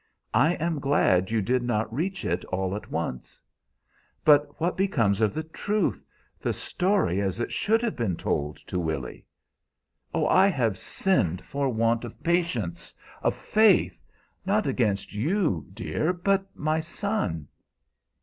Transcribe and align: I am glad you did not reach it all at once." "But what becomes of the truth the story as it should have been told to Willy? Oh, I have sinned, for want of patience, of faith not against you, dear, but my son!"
I 0.33 0.53
am 0.55 0.79
glad 0.79 1.29
you 1.29 1.43
did 1.43 1.61
not 1.61 1.93
reach 1.93 2.25
it 2.25 2.43
all 2.45 2.75
at 2.75 2.89
once." 2.89 3.39
"But 4.25 4.59
what 4.59 4.75
becomes 4.75 5.21
of 5.21 5.31
the 5.31 5.43
truth 5.43 6.03
the 6.39 6.53
story 6.53 7.21
as 7.21 7.39
it 7.39 7.51
should 7.51 7.83
have 7.83 7.95
been 7.95 8.15
told 8.17 8.57
to 8.65 8.79
Willy? 8.79 9.27
Oh, 10.11 10.25
I 10.25 10.47
have 10.47 10.75
sinned, 10.79 11.45
for 11.45 11.69
want 11.69 12.03
of 12.03 12.23
patience, 12.23 12.95
of 13.21 13.35
faith 13.35 14.03
not 14.43 14.65
against 14.65 15.13
you, 15.13 15.67
dear, 15.71 16.13
but 16.13 16.47
my 16.55 16.79
son!" 16.79 17.47